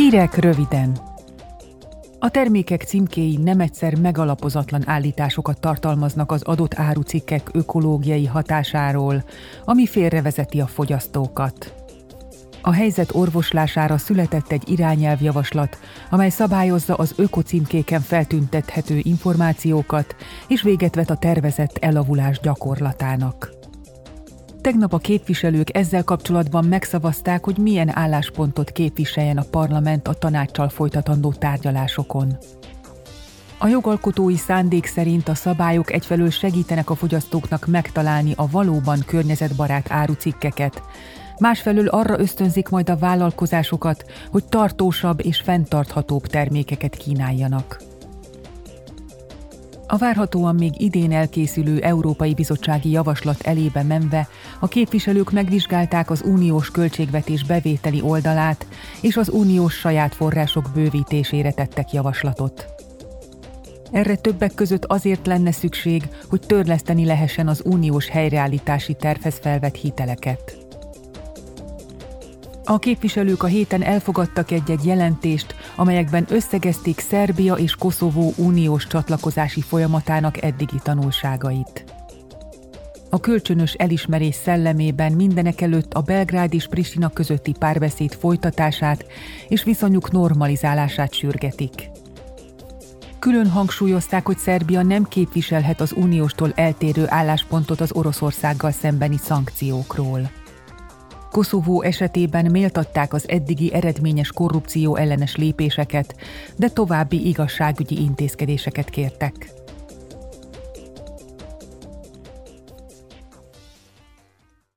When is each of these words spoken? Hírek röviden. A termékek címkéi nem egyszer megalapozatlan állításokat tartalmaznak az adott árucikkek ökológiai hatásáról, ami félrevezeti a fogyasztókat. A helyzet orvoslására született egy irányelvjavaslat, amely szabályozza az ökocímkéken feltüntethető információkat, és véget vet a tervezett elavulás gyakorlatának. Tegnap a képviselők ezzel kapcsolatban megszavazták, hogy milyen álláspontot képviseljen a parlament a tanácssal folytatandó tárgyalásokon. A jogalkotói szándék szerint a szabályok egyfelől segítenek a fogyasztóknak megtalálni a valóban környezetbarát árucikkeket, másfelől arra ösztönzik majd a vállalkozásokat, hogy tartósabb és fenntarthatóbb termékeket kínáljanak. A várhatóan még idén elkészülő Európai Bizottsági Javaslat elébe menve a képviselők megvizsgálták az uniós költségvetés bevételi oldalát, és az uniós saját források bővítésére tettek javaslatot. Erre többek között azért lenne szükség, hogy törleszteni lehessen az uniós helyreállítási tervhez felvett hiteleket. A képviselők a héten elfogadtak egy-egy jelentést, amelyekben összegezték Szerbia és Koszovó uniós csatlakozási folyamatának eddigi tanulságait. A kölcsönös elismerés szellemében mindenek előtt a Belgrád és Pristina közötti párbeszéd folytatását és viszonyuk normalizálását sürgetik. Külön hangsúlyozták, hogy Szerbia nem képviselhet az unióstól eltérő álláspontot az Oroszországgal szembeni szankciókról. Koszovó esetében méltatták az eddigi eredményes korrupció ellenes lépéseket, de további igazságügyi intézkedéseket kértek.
Hírek 0.00 0.36
röviden. 0.36 0.98
A 2.18 2.28
termékek 2.28 2.82
címkéi 2.82 3.36
nem 3.36 3.60
egyszer 3.60 3.98
megalapozatlan 3.98 4.88
állításokat 4.88 5.60
tartalmaznak 5.60 6.32
az 6.32 6.42
adott 6.42 6.74
árucikkek 6.74 7.48
ökológiai 7.52 8.26
hatásáról, 8.26 9.24
ami 9.64 9.86
félrevezeti 9.86 10.60
a 10.60 10.66
fogyasztókat. 10.66 11.74
A 12.62 12.72
helyzet 12.72 13.14
orvoslására 13.14 13.98
született 13.98 14.52
egy 14.52 14.68
irányelvjavaslat, 14.70 15.78
amely 16.10 16.30
szabályozza 16.30 16.94
az 16.94 17.14
ökocímkéken 17.16 18.00
feltüntethető 18.00 18.98
információkat, 19.02 20.16
és 20.48 20.62
véget 20.62 20.94
vet 20.94 21.10
a 21.10 21.16
tervezett 21.16 21.76
elavulás 21.80 22.40
gyakorlatának. 22.40 23.59
Tegnap 24.60 24.92
a 24.92 24.98
képviselők 24.98 25.76
ezzel 25.76 26.04
kapcsolatban 26.04 26.64
megszavazták, 26.64 27.44
hogy 27.44 27.58
milyen 27.58 27.96
álláspontot 27.96 28.70
képviseljen 28.70 29.36
a 29.36 29.44
parlament 29.50 30.08
a 30.08 30.14
tanácssal 30.14 30.68
folytatandó 30.68 31.32
tárgyalásokon. 31.32 32.38
A 33.58 33.66
jogalkotói 33.66 34.36
szándék 34.36 34.86
szerint 34.86 35.28
a 35.28 35.34
szabályok 35.34 35.92
egyfelől 35.92 36.30
segítenek 36.30 36.90
a 36.90 36.94
fogyasztóknak 36.94 37.66
megtalálni 37.66 38.32
a 38.36 38.50
valóban 38.50 39.02
környezetbarát 39.06 39.90
árucikkeket, 39.90 40.82
másfelől 41.38 41.88
arra 41.88 42.18
ösztönzik 42.18 42.68
majd 42.68 42.90
a 42.90 42.96
vállalkozásokat, 42.96 44.04
hogy 44.30 44.44
tartósabb 44.44 45.24
és 45.24 45.40
fenntarthatóbb 45.40 46.26
termékeket 46.26 46.96
kínáljanak. 46.96 47.89
A 49.92 49.96
várhatóan 49.96 50.54
még 50.54 50.80
idén 50.80 51.12
elkészülő 51.12 51.80
Európai 51.80 52.34
Bizottsági 52.34 52.90
Javaslat 52.90 53.40
elébe 53.40 53.82
menve 53.82 54.28
a 54.60 54.68
képviselők 54.68 55.30
megvizsgálták 55.30 56.10
az 56.10 56.22
uniós 56.26 56.70
költségvetés 56.70 57.44
bevételi 57.44 58.00
oldalát, 58.02 58.66
és 59.00 59.16
az 59.16 59.28
uniós 59.28 59.74
saját 59.74 60.14
források 60.14 60.70
bővítésére 60.74 61.52
tettek 61.52 61.92
javaslatot. 61.92 62.66
Erre 63.90 64.16
többek 64.16 64.54
között 64.54 64.84
azért 64.84 65.26
lenne 65.26 65.52
szükség, 65.52 66.08
hogy 66.28 66.40
törleszteni 66.40 67.04
lehessen 67.04 67.48
az 67.48 67.62
uniós 67.64 68.08
helyreállítási 68.08 68.94
tervhez 68.94 69.38
felvett 69.38 69.74
hiteleket. 69.74 70.59
A 72.70 72.78
képviselők 72.78 73.42
a 73.42 73.46
héten 73.46 73.82
elfogadtak 73.82 74.50
egy-egy 74.50 74.84
jelentést, 74.84 75.54
amelyekben 75.76 76.26
összegezték 76.28 77.00
Szerbia 77.00 77.54
és 77.54 77.74
Koszovó 77.74 78.32
uniós 78.36 78.86
csatlakozási 78.86 79.60
folyamatának 79.60 80.42
eddigi 80.42 80.78
tanulságait. 80.82 81.84
A 83.08 83.20
kölcsönös 83.20 83.72
elismerés 83.72 84.34
szellemében 84.34 85.12
mindenek 85.12 85.60
előtt 85.60 85.94
a 85.94 86.00
Belgrád 86.00 86.54
és 86.54 86.66
Pristina 86.66 87.08
közötti 87.08 87.54
párbeszéd 87.58 88.12
folytatását 88.14 89.04
és 89.48 89.64
viszonyuk 89.64 90.10
normalizálását 90.10 91.14
sürgetik. 91.14 91.90
Külön 93.18 93.48
hangsúlyozták, 93.48 94.26
hogy 94.26 94.38
Szerbia 94.38 94.82
nem 94.82 95.04
képviselhet 95.04 95.80
az 95.80 95.92
unióstól 95.92 96.52
eltérő 96.54 97.04
álláspontot 97.06 97.80
az 97.80 97.92
Oroszországgal 97.92 98.70
szembeni 98.70 99.16
szankciókról. 99.16 100.30
Koszovó 101.30 101.82
esetében 101.82 102.50
méltatták 102.50 103.12
az 103.12 103.28
eddigi 103.28 103.74
eredményes 103.74 104.32
korrupció 104.32 104.96
ellenes 104.96 105.36
lépéseket, 105.36 106.14
de 106.56 106.68
további 106.68 107.26
igazságügyi 107.26 108.00
intézkedéseket 108.00 108.90
kértek. 108.90 109.50